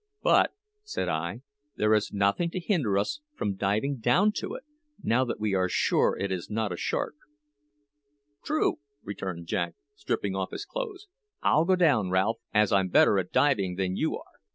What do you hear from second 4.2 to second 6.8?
to it, now that we are sure it is not a